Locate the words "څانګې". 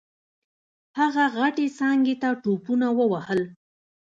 1.77-2.15